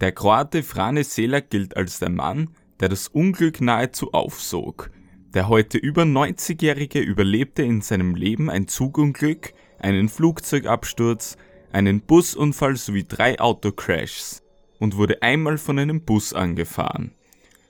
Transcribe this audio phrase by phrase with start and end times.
[0.00, 2.50] Der Kroate Frane Selak gilt als der Mann,
[2.80, 4.90] der das Unglück nahezu aufsog.
[5.32, 11.38] Der heute über 90-Jährige überlebte in seinem Leben ein Zugunglück, einen Flugzeugabsturz,
[11.72, 14.42] einen Busunfall sowie drei Autocrashs
[14.78, 17.12] und wurde einmal von einem Bus angefahren.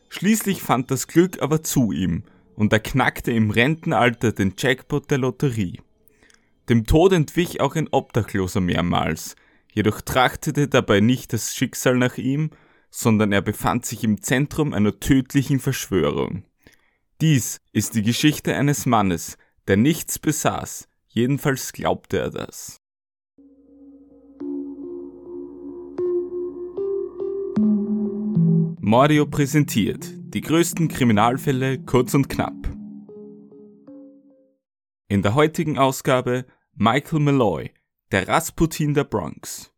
[0.09, 2.25] Schließlich fand das Glück aber zu ihm
[2.57, 5.81] und er knackte im Rentenalter den Jackpot der Lotterie.
[6.69, 9.37] Dem Tod entwich auch ein Obdachloser mehrmals,
[9.77, 12.51] jedoch trachtete dabei nicht das Schicksal nach ihm,
[12.91, 16.45] sondern er befand sich im Zentrum einer tödlichen Verschwörung.
[17.21, 19.37] Dies ist die Geschichte eines Mannes,
[19.69, 22.81] der nichts besaß, jedenfalls glaubte er das.
[28.81, 32.55] Mordio präsentiert die größten Kriminalfälle kurz und knapp.
[35.09, 37.73] In der heutigen Ausgabe Michael Malloy,
[38.13, 39.73] der Rasputin der Bronx.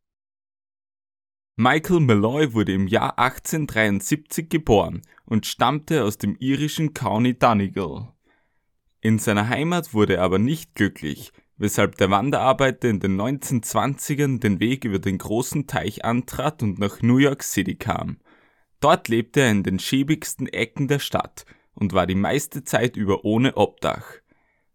[1.56, 8.12] Michael Malloy wurde im Jahr 1873 geboren und stammte aus dem irischen County Donegal.
[9.00, 14.60] In seiner Heimat wurde er aber nicht glücklich, weshalb der Wanderarbeiter in den 1920ern den
[14.60, 18.18] Weg über den großen Teich antrat und nach New York City kam.
[18.80, 23.24] Dort lebte er in den schäbigsten Ecken der Stadt und war die meiste Zeit über
[23.24, 24.04] ohne Obdach.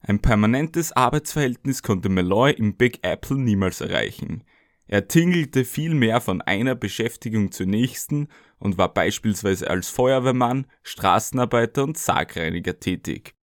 [0.06, 4.44] Ein permanentes Arbeitsverhältnis konnte Malloy im Big Apple niemals erreichen.
[4.86, 8.28] Er tingelte vielmehr von einer Beschäftigung zur nächsten
[8.60, 13.34] und war beispielsweise als Feuerwehrmann, Straßenarbeiter und Sargreiniger tätig.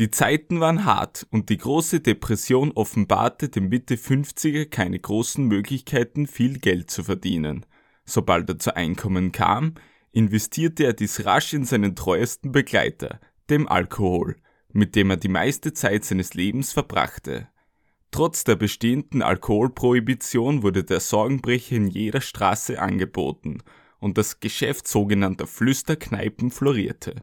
[0.00, 6.26] Die Zeiten waren hart und die große Depression offenbarte dem Mitte 50er keine großen Möglichkeiten,
[6.26, 7.64] viel Geld zu verdienen.
[8.04, 9.74] Sobald er zu Einkommen kam,
[10.10, 14.36] investierte er dies rasch in seinen treuesten Begleiter, dem Alkohol,
[14.72, 17.48] mit dem er die meiste Zeit seines Lebens verbrachte.
[18.10, 23.62] Trotz der bestehenden Alkoholprohibition wurde der Sorgenbrecher in jeder Straße angeboten
[23.98, 27.20] und das Geschäft sogenannter Flüsterkneipen florierte.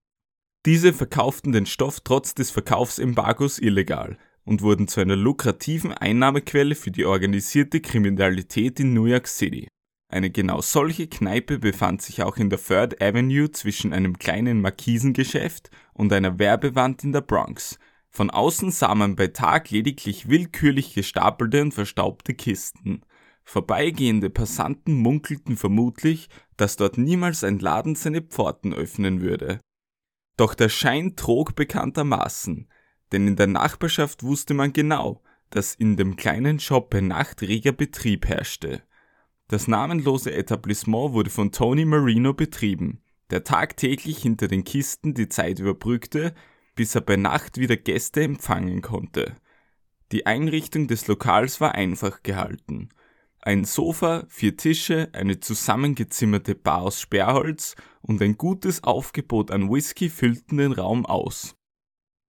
[0.65, 6.91] Diese verkauften den Stoff trotz des Verkaufsembargos illegal und wurden zu einer lukrativen Einnahmequelle für
[6.91, 9.67] die organisierte Kriminalität in New York City.
[10.09, 15.69] Eine genau solche Kneipe befand sich auch in der Third Avenue zwischen einem kleinen Markisengeschäft
[15.93, 17.77] und einer Werbewand in der Bronx.
[18.09, 23.01] Von außen sah man bei Tag lediglich willkürlich gestapelte und verstaubte Kisten.
[23.43, 29.59] Vorbeigehende Passanten munkelten vermutlich, dass dort niemals ein Laden seine Pforten öffnen würde.
[30.37, 32.69] Doch der Schein trug bekanntermaßen,
[33.11, 38.27] denn in der Nachbarschaft wusste man genau, dass in dem kleinen Shop ein nachtreger Betrieb
[38.27, 38.83] herrschte.
[39.49, 45.59] Das namenlose Etablissement wurde von Tony Marino betrieben, der tagtäglich hinter den Kisten die Zeit
[45.59, 46.33] überbrückte,
[46.75, 49.35] bis er bei Nacht wieder Gäste empfangen konnte.
[50.11, 52.89] Die Einrichtung des Lokals war einfach gehalten.
[53.41, 60.09] Ein Sofa, vier Tische, eine zusammengezimmerte Bar aus Sperrholz und ein gutes Aufgebot an Whisky
[60.09, 61.56] füllten den Raum aus.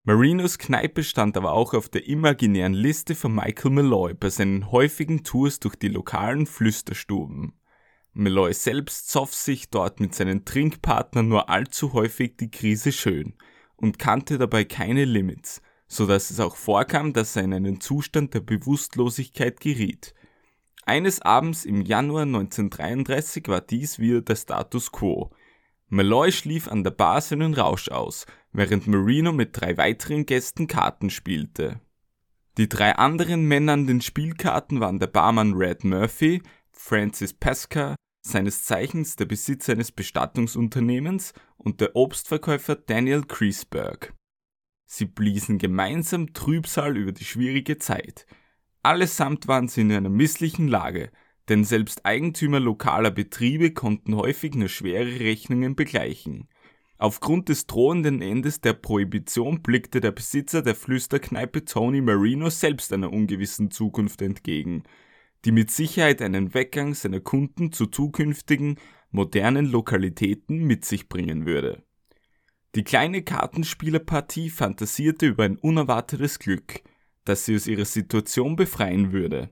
[0.08, 5.22] Marinos Kneipe stand aber auch auf der imaginären Liste von Michael Malloy bei seinen häufigen
[5.22, 7.52] Tours durch die lokalen Flüsterstuben.
[8.14, 13.34] Malloy selbst zoff sich dort mit seinen Trinkpartnern nur allzu häufig die Krise schön
[13.76, 18.32] und kannte dabei keine Limits, so dass es auch vorkam, dass er in einen Zustand
[18.32, 20.14] der Bewusstlosigkeit geriet.
[20.86, 25.28] Eines Abends im Januar 1933 war dies wieder der Status quo.
[25.88, 31.10] Malloy schlief an der Bar seinen Rausch aus während Marino mit drei weiteren Gästen Karten
[31.10, 31.80] spielte.
[32.56, 37.94] Die drei anderen Männer an den Spielkarten waren der Barmann Red Murphy, Francis Pesca,
[38.26, 44.14] seines Zeichens der Besitzer eines Bestattungsunternehmens, und der Obstverkäufer Daniel Kreisberg.
[44.86, 48.26] Sie bliesen gemeinsam Trübsal über die schwierige Zeit.
[48.82, 51.10] Allesamt waren sie in einer misslichen Lage,
[51.48, 56.48] denn selbst Eigentümer lokaler Betriebe konnten häufig nur schwere Rechnungen begleichen.
[56.98, 63.12] Aufgrund des drohenden Endes der Prohibition blickte der Besitzer der Flüsterkneipe Tony Marino selbst einer
[63.12, 64.82] ungewissen Zukunft entgegen,
[65.44, 68.78] die mit Sicherheit einen Weggang seiner Kunden zu zukünftigen,
[69.10, 71.84] modernen Lokalitäten mit sich bringen würde.
[72.74, 76.82] Die kleine Kartenspielerpartie fantasierte über ein unerwartetes Glück,
[77.24, 79.50] das sie aus ihrer Situation befreien würde.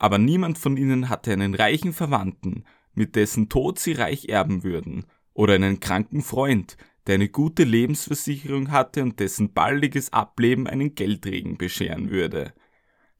[0.00, 5.06] Aber niemand von ihnen hatte einen reichen Verwandten, mit dessen Tod sie reich erben würden–
[5.40, 6.76] oder einen kranken Freund,
[7.06, 12.52] der eine gute Lebensversicherung hatte und dessen baldiges Ableben einen Geldregen bescheren würde.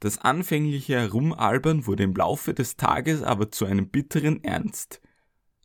[0.01, 5.01] Das anfängliche Herumalbern wurde im Laufe des Tages aber zu einem bitteren Ernst.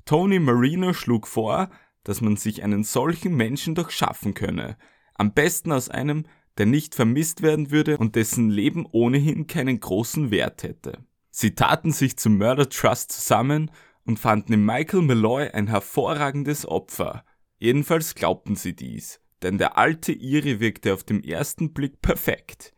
[0.05, 1.69] Tony Marino schlug vor,
[2.03, 4.77] dass man sich einen solchen Menschen doch schaffen könne,
[5.15, 6.25] am besten aus einem,
[6.57, 11.05] der nicht vermisst werden würde und dessen Leben ohnehin keinen großen Wert hätte.
[11.29, 13.71] Sie taten sich zum Murder Trust zusammen
[14.05, 17.25] und fanden in Michael Malloy ein hervorragendes Opfer.
[17.57, 22.73] Jedenfalls glaubten sie dies, denn der alte Ire wirkte auf den ersten Blick perfekt.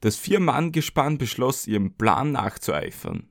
[0.00, 3.28] Das Vier-Mann-Gespann beschloss, ihrem Plan nachzueifern.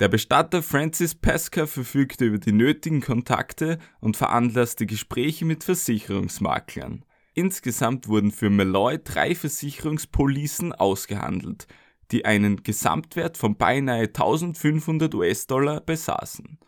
[0.00, 7.04] Der Bestatter Francis Pesca verfügte über die nötigen Kontakte und veranlasste Gespräche mit Versicherungsmaklern.
[7.34, 11.66] Insgesamt wurden für Malloy drei Versicherungspolicen ausgehandelt,
[12.12, 16.58] die einen Gesamtwert von beinahe 1500 US-Dollar besaßen.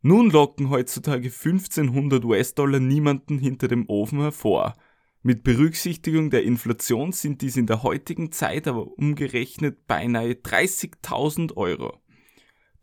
[0.00, 4.74] Nun locken heutzutage 1500 US-Dollar niemanden hinter dem Ofen hervor.
[5.22, 12.00] Mit Berücksichtigung der Inflation sind dies in der heutigen Zeit aber umgerechnet beinahe 30.000 Euro.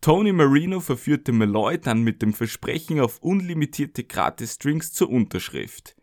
[0.00, 5.97] Tony Marino verführte Malloy dann mit dem Versprechen auf unlimitierte Gratis-Drinks zur Unterschrift.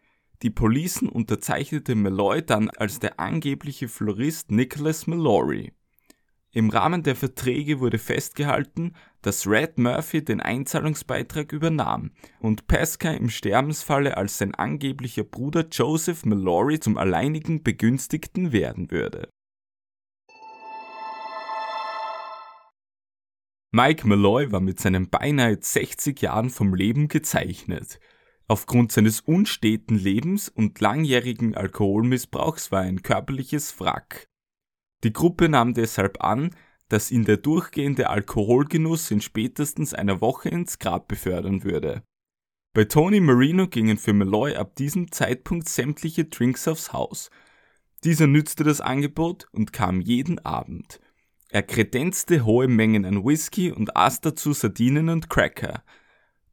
[0.46, 5.74] Die Policen unterzeichnete Malloy dann als der angebliche Florist Nicholas Mallory.
[6.52, 8.94] Im Rahmen der Verträge wurde festgehalten,
[9.24, 16.26] dass Red Murphy den Einzahlungsbeitrag übernahm und Pesca im Sterbensfalle als sein angeblicher Bruder Joseph
[16.26, 19.28] Mallory zum alleinigen Begünstigten werden würde.
[23.72, 28.00] Mike Malloy war mit seinen beinahe 60 Jahren vom Leben gezeichnet.
[28.48, 34.30] Aufgrund seines unsteten Lebens und langjährigen Alkoholmissbrauchs war er ein körperliches Wrack.
[35.04, 36.52] Die Gruppe nahm deshalb an,
[36.88, 42.04] dass ihn der durchgehende Alkoholgenuss in spätestens einer Woche ins Grab befördern würde.
[42.74, 47.32] Bei Tony Marino gingen für Malloy ab diesem Zeitpunkt sämtliche Drinks aufs Haus.
[48.04, 51.00] Dieser nützte das Angebot und kam jeden Abend.
[51.50, 55.84] Er kredenzte hohe Mengen an Whisky und aß dazu Sardinen und Cracker–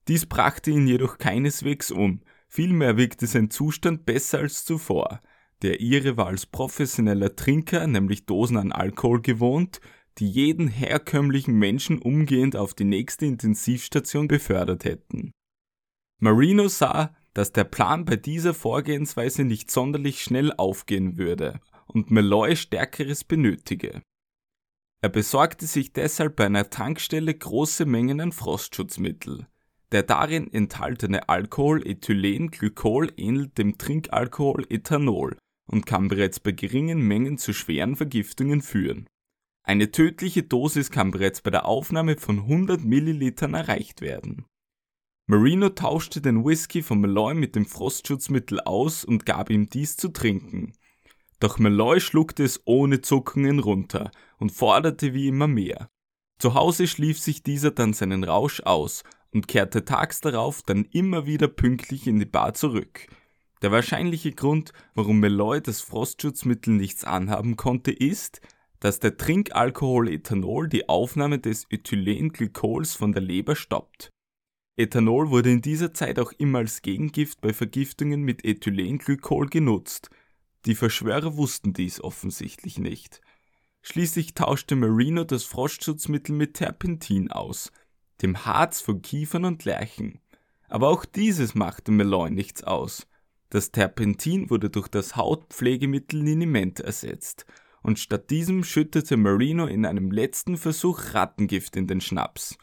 [0.08, 5.20] dies brachte ihn jedoch keineswegs um, vielmehr wirkte sein Zustand besser als zuvor.
[5.62, 9.80] Der Ire war als professioneller Trinker nämlich Dosen an Alkohol gewohnt,
[10.18, 15.32] die jeden herkömmlichen Menschen umgehend auf die nächste Intensivstation befördert hätten.
[16.18, 22.56] Marino sah, dass der Plan bei dieser Vorgehensweise nicht sonderlich schnell aufgehen würde und Malloy
[22.56, 24.02] Stärkeres benötige.
[25.00, 29.46] Er besorgte sich deshalb bei einer Tankstelle große Mengen an Frostschutzmittel.
[29.92, 35.36] Der darin enthaltene Alkohol Ethylenglykol ähnelt dem Trinkalkohol Ethanol
[35.66, 39.06] und kann bereits bei geringen Mengen zu schweren Vergiftungen führen.
[39.64, 44.46] Eine tödliche Dosis kann bereits bei der Aufnahme von 100 Millilitern erreicht werden.
[45.26, 50.08] Marino tauschte den Whisky von Malloy mit dem Frostschutzmittel aus und gab ihm dies zu
[50.08, 50.72] trinken.
[51.38, 55.90] Doch Malloy schluckte es ohne Zuckungen runter und forderte wie immer mehr.
[56.38, 61.26] Zu Hause schlief sich dieser dann seinen Rausch aus und kehrte tags darauf dann immer
[61.26, 63.06] wieder pünktlich in die Bar zurück.
[63.62, 68.40] Der wahrscheinliche Grund, warum Meloy das Frostschutzmittel nichts anhaben konnte, ist,
[68.80, 74.10] dass der Trinkalkohol Ethanol die Aufnahme des Ethylenglykols von der Leber stoppt.
[74.76, 80.10] Ethanol wurde in dieser Zeit auch immer als Gegengift bei Vergiftungen mit Ethylenglykol genutzt.
[80.66, 83.20] Die Verschwörer wussten dies offensichtlich nicht.
[83.82, 87.70] Schließlich tauschte Marino das Frostschutzmittel mit Terpentin aus,
[88.22, 90.20] dem Harz von Kiefern und Lärchen.
[90.68, 93.06] Aber auch dieses machte Meloy nichts aus.
[93.50, 97.44] Das Terpentin wurde durch das Hautpflegemittel Niniment ersetzt
[97.82, 102.56] und statt diesem schüttete Marino in einem letzten Versuch Rattengift in den Schnaps.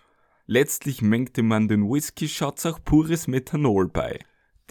[0.47, 4.19] Letztlich mengte man den Whisky-Shots auch pures Methanol bei.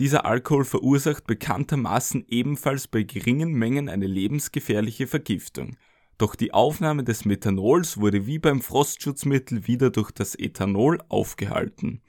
[0.01, 5.77] Dieser Alkohol verursacht bekanntermaßen ebenfalls bei geringen Mengen eine lebensgefährliche Vergiftung.
[6.19, 12.03] Doch die Aufnahme des Methanols wurde wie beim Frostschutzmittel wieder durch das Ethanol aufgehalten.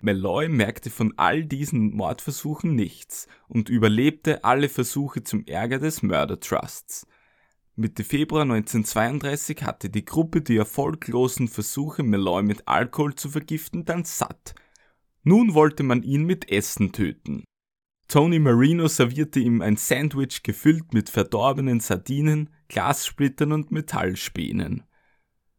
[0.00, 7.06] Malloy merkte von all diesen Mordversuchen nichts und überlebte alle Versuche zum Ärger des Mördertrusts.
[7.74, 14.04] Mitte Februar 1932 hatte die Gruppe die erfolglosen Versuche, Malloy mit Alkohol zu vergiften, dann
[14.04, 14.54] satt.
[15.22, 17.44] Nun wollte man ihn mit Essen töten.
[18.08, 24.84] Tony Marino servierte ihm ein Sandwich gefüllt mit verdorbenen Sardinen, Glassplittern und Metallspänen.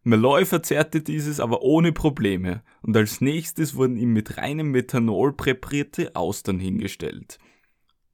[0.02, 6.16] Malloy verzehrte dieses aber ohne Probleme und als nächstes wurden ihm mit reinem Methanol präparierte
[6.16, 7.38] Austern hingestellt.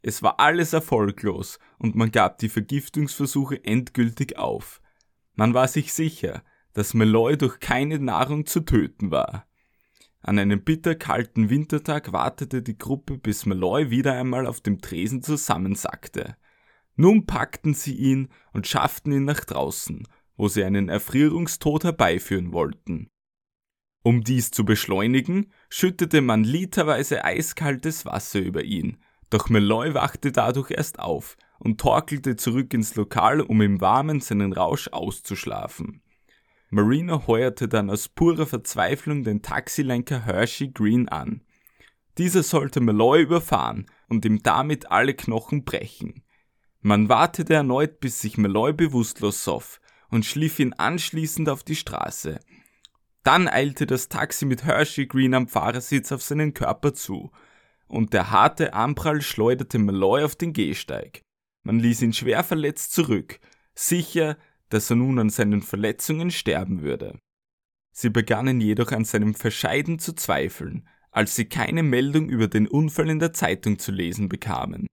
[0.01, 4.81] Es war alles erfolglos und man gab die Vergiftungsversuche endgültig auf.
[5.35, 9.47] Man war sich sicher, dass Malloy durch keine Nahrung zu töten war.
[10.27, 16.35] An einem bitterkalten Wintertag wartete die Gruppe, bis Malloy wieder einmal auf dem Tresen zusammensackte.
[16.95, 23.07] Nun packten sie ihn und schafften ihn nach draußen, wo sie einen Erfrierungstod herbeiführen wollten.
[24.01, 28.97] Um dies zu beschleunigen, schüttete man literweise eiskaltes Wasser über ihn,
[29.29, 34.53] doch Malloy wachte dadurch erst auf und torkelte zurück ins Lokal, um im Warmen seinen
[34.53, 36.01] Rausch auszuschlafen.
[36.69, 41.41] Marino heuerte dann aus purer Verzweiflung den Taxilenker Hershey Green an.
[42.17, 46.23] Dieser sollte Malloy überfahren und ihm damit alle Knochen brechen.
[46.81, 52.39] Man wartete erneut, bis sich Malloy bewusstlos soff und schlief ihn anschließend auf die Straße.
[53.23, 57.31] Dann eilte das Taxi mit Hershey Green am Fahrersitz auf seinen Körper zu,
[57.87, 61.21] und der harte Anprall schleuderte Malloy auf den Gehsteig.
[61.63, 63.39] Man ließ ihn schwer verletzt zurück,
[63.73, 64.37] sicher,
[64.69, 67.19] dass er nun an seinen Verletzungen sterben würde.
[67.91, 73.09] Sie begannen jedoch an seinem Verscheiden zu zweifeln, als sie keine Meldung über den Unfall
[73.09, 74.87] in der Zeitung zu lesen bekamen.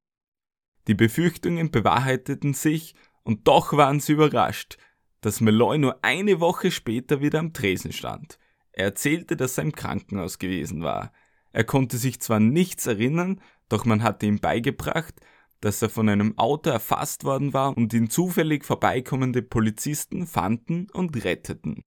[0.87, 4.79] Die Befürchtungen bewahrheiteten sich, und doch waren sie überrascht,
[5.21, 8.39] dass Meloy nur eine Woche später wieder am Tresen stand.
[8.73, 11.13] Er erzählte, dass er im Krankenhaus gewesen war.
[11.53, 15.15] Er konnte sich zwar nichts erinnern, doch man hatte ihm beigebracht,
[15.63, 21.25] dass er von einem Auto erfasst worden war und ihn zufällig vorbeikommende Polizisten fanden und
[21.25, 21.83] retteten.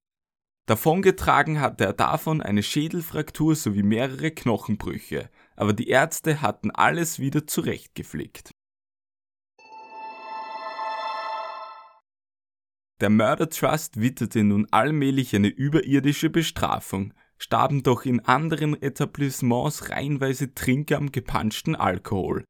[0.66, 7.46] Davongetragen hatte er davon eine Schädelfraktur sowie mehrere Knochenbrüche, aber die Ärzte hatten alles wieder
[7.46, 8.52] zurechtgeflickt.
[13.02, 20.56] Der Murder Trust witterte nun allmählich eine überirdische Bestrafung, starben doch in anderen Etablissements reihenweise
[20.56, 22.46] Trinker am gepanschten Alkohol.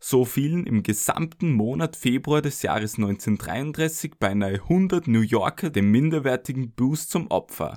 [0.00, 6.72] So fielen im gesamten Monat Februar des Jahres 1933 beinahe 100 New Yorker dem minderwertigen
[6.72, 7.76] Boost zum Opfer.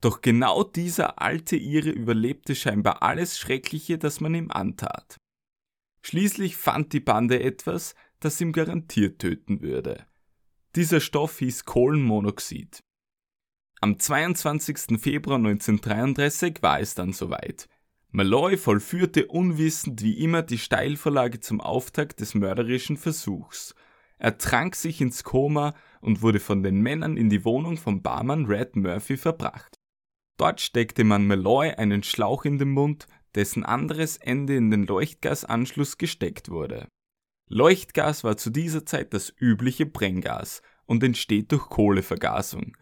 [0.00, 5.16] Doch genau dieser alte Ire überlebte scheinbar alles Schreckliche, das man ihm antat.
[6.02, 10.06] Schließlich fand die Bande etwas, das ihm garantiert töten würde.
[10.76, 12.80] Dieser Stoff hieß Kohlenmonoxid.
[13.80, 15.00] Am 22.
[15.00, 17.68] Februar 1933 war es dann soweit.
[18.10, 23.74] Malloy vollführte unwissend wie immer die Steilvorlage zum Auftakt des mörderischen Versuchs.
[24.16, 28.46] Er trank sich ins Koma und wurde von den Männern in die Wohnung vom Barmann
[28.46, 29.78] Red Murphy verbracht.
[30.38, 35.98] Dort steckte man Malloy einen Schlauch in den Mund, dessen anderes Ende in den Leuchtgasanschluss
[35.98, 36.88] gesteckt wurde.
[37.48, 42.76] Leuchtgas war zu dieser Zeit das übliche Brenngas und entsteht durch Kohlevergasung.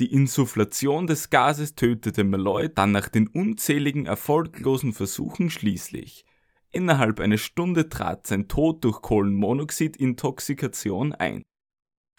[0.00, 6.24] Die Insufflation des Gases tötete Malloy dann nach den unzähligen erfolglosen Versuchen schließlich.
[6.72, 11.42] Innerhalb einer Stunde trat sein Tod durch Kohlenmonoxid-Intoxikation ein.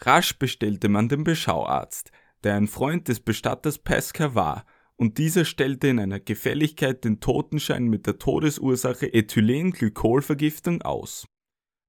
[0.00, 2.12] Rasch bestellte man den Beschauarzt,
[2.44, 7.88] der ein Freund des Bestatters Pesca war, und dieser stellte in einer Gefälligkeit den Totenschein
[7.88, 11.26] mit der Todesursache Ethylenglykolvergiftung aus.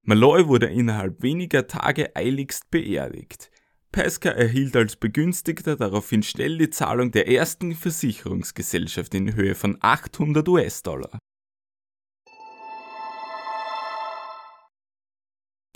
[0.01, 3.51] Malloy wurde innerhalb weniger Tage eiligst beerdigt.
[3.93, 10.49] Pesca erhielt als Begünstigter daraufhin schnell die Zahlung der ersten Versicherungsgesellschaft in Höhe von 800
[10.49, 11.19] US-Dollar.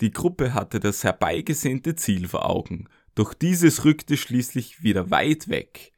[0.00, 5.92] Die Gruppe hatte das herbeigesehnte Ziel vor Augen, doch dieses rückte schließlich wieder weit weg.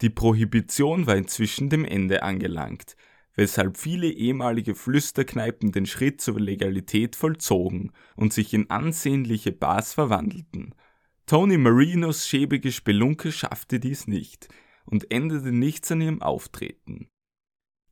[0.00, 2.96] Die Prohibition war inzwischen dem Ende angelangt,
[3.34, 10.74] weshalb viele ehemalige Flüsterkneipen den Schritt zur Legalität vollzogen und sich in ansehnliche Bars verwandelten.
[11.30, 14.48] Tony Marinos schäbige Spelunke schaffte dies nicht
[14.84, 17.08] und änderte nichts an ihrem Auftreten.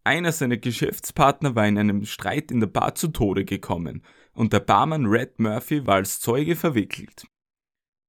[0.02, 4.02] Einer seiner Geschäftspartner war in einem Streit in der Bar zu Tode gekommen
[4.32, 7.28] und der Barmann Red Murphy war als Zeuge verwickelt.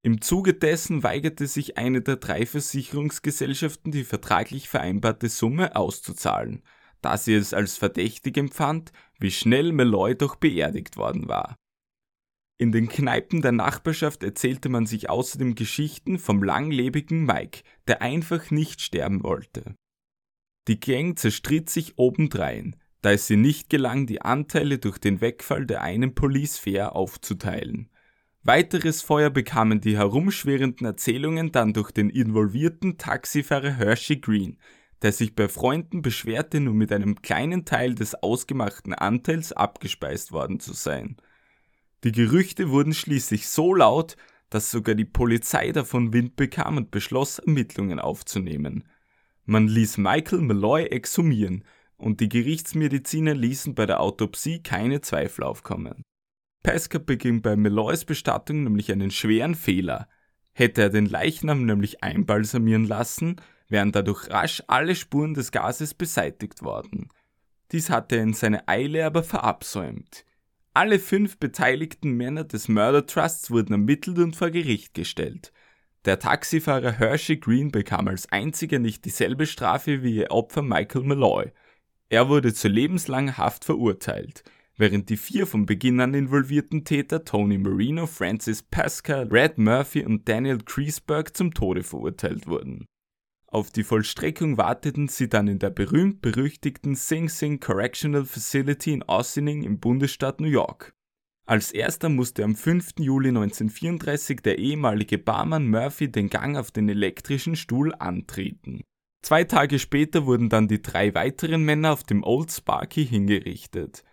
[0.01, 6.63] Im Zuge dessen weigerte sich eine der drei Versicherungsgesellschaften die vertraglich vereinbarte Summe auszuzahlen–
[7.01, 11.55] da sie es als verdächtig empfand, wie schnell Malloy doch beerdigt worden war.
[12.61, 18.51] In den Kneipen der Nachbarschaft erzählte man sich außerdem Geschichten vom langlebigen Mike, der einfach
[18.51, 19.75] nicht sterben wollte.
[20.67, 25.65] Die Gang zerstritt sich obendrein, da es ihr nicht gelang, die Anteile durch den Wegfall
[25.65, 27.89] der einen Police Fair aufzuteilen.
[28.43, 34.57] Weiteres Feuer bekamen die herumschwirrenden Erzählungen dann durch den involvierten Taxifahrer Hershey Green,
[35.01, 40.59] der sich bei Freunden beschwerte, nur mit einem kleinen Teil des ausgemachten Anteils abgespeist worden
[40.59, 41.15] zu sein.
[42.03, 44.15] Die Gerüchte wurden schließlich so laut,
[44.50, 48.86] dass sogar die Polizei davon Wind bekam und beschloss, Ermittlungen aufzunehmen.
[49.46, 51.63] Man ließ Michael Malloy exhumieren
[51.98, 56.03] und die Gerichtsmediziner ließen bei der Autopsie keine Zweifel aufkommen.
[56.63, 60.08] Pesca beging bei Malloys Bestattung nämlich einen schweren Fehler.
[60.53, 63.38] Hätte er den Leichnam nämlich einbalsamieren lassen,
[63.70, 67.10] wären dadurch rasch alle Spuren des Gases beseitigt worden.
[67.72, 70.25] Dies hatte er in seiner Eile aber verabsäumt.
[70.79, 75.51] Alle fünf beteiligten Männer des Murder Trusts wurden ermittelt und vor Gericht gestellt.
[76.05, 81.51] Der Taxifahrer Hershey Green bekam als einziger nicht dieselbe Strafe wie ihr Opfer Michael Malloy.
[82.07, 84.45] Er wurde zu lebenslanger Haft verurteilt,
[84.77, 90.29] während die vier von Beginn an involvierten Täter Tony Marino, Francis Pascal, Red Murphy und
[90.29, 92.86] Daniel Kreisberg zum Tode verurteilt wurden.
[93.51, 99.63] Auf die Vollstreckung warteten sie dann in der berühmt-berüchtigten Sing Sing Correctional Facility in Ossining
[99.63, 100.94] im Bundesstaat New York.
[101.48, 103.00] Als erster musste am 5.
[103.00, 108.82] Juli 1934 der ehemalige Barmann Murphy den Gang auf den elektrischen Stuhl antreten.
[109.24, 114.03] Zwei Tage später wurden dann die drei weiteren Männer auf dem Old Sparky hingerichtet.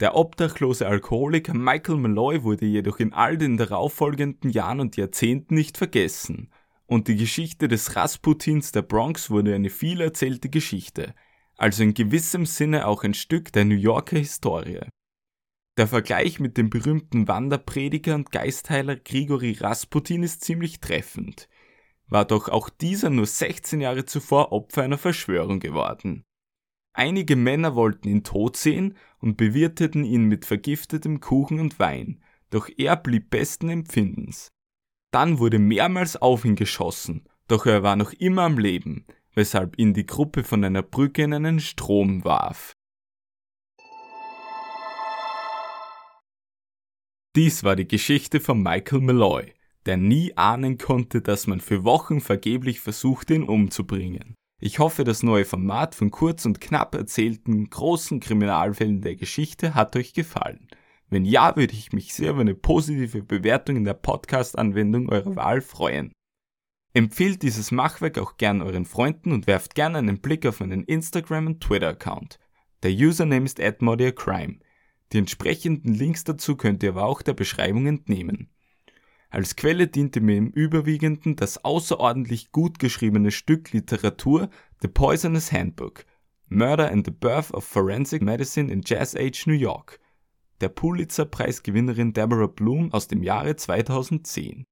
[0.00, 5.76] Der obdachlose Alkoholiker Michael Malloy wurde jedoch in all den darauffolgenden Jahren und Jahrzehnten nicht
[5.76, 6.48] vergessen
[6.90, 11.14] und die Geschichte des Rasputins der Bronx wurde eine viel erzählte Geschichte,
[11.56, 14.80] also in gewissem Sinne auch ein Stück der New Yorker Historie.
[15.78, 21.48] Der Vergleich mit dem berühmten Wanderprediger und Geistheiler Grigori Rasputin ist ziemlich treffend,
[22.08, 26.24] war doch auch dieser nur 16 Jahre zuvor Opfer einer Verschwörung geworden.
[26.92, 32.20] Einige Männer wollten ihn tot sehen und bewirteten ihn mit vergiftetem Kuchen und Wein,
[32.50, 34.50] doch er blieb besten Empfindens.
[35.10, 39.92] Dann wurde mehrmals auf ihn geschossen, doch er war noch immer am Leben, weshalb ihn
[39.92, 42.74] die Gruppe von einer Brücke in einen Strom warf.
[47.36, 49.52] Dies war die Geschichte von Michael Malloy,
[49.86, 54.34] der nie ahnen konnte, dass man für Wochen vergeblich versuchte, ihn umzubringen.
[54.60, 59.96] Ich hoffe, das neue Format von kurz und knapp erzählten großen Kriminalfällen der Geschichte hat
[59.96, 60.68] euch gefallen.
[61.10, 65.60] Wenn ja, würde ich mich sehr über eine positive Bewertung in der Podcast-Anwendung eurer Wahl
[65.60, 66.12] freuen.
[66.94, 71.48] Empfehlt dieses Machwerk auch gern euren Freunden und werft gerne einen Blick auf meinen Instagram-
[71.48, 72.38] und Twitter-Account.
[72.84, 74.60] Der Username ist atmodiacrime.
[75.12, 78.48] Die entsprechenden Links dazu könnt ihr aber auch der Beschreibung entnehmen.
[79.30, 84.48] Als Quelle diente mir im Überwiegenden das außerordentlich gut geschriebene Stück Literatur
[84.80, 86.04] The Poisonous Handbook
[86.48, 90.00] Murder and the Birth of Forensic Medicine in Jazz Age New York
[90.60, 94.64] der Pulitzer-Preisgewinnerin Deborah Bloom aus dem Jahre 2010.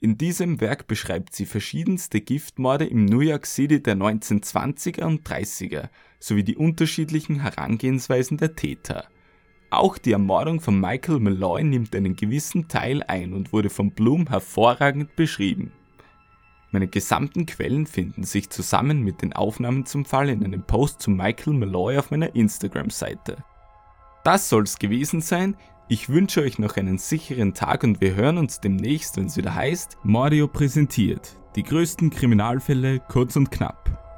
[0.00, 5.90] In diesem Werk beschreibt sie verschiedenste Giftmorde im New York City der 1920er und 30er
[6.18, 9.04] sowie die unterschiedlichen Herangehensweisen der Täter.
[9.70, 14.26] Auch die Ermordung von Michael Malloy nimmt einen gewissen Teil ein und wurde von Bloom
[14.28, 15.72] hervorragend beschrieben.
[16.72, 21.10] Meine gesamten Quellen finden sich zusammen mit den Aufnahmen zum Fall in einem Post zu
[21.10, 23.44] Michael Malloy auf meiner Instagram-Seite.
[24.24, 25.56] Das soll's gewesen sein.
[25.88, 29.54] Ich wünsche euch noch einen sicheren Tag und wir hören uns demnächst, wenn es wieder
[29.54, 31.36] heißt, Mordio präsentiert.
[31.56, 34.11] Die größten Kriminalfälle kurz und knapp.